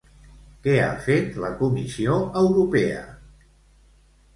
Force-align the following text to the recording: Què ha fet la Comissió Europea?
Què 0.63 0.73
ha 0.85 0.95
fet 1.09 1.39
la 1.45 1.53
Comissió 1.61 2.19
Europea? 2.45 3.09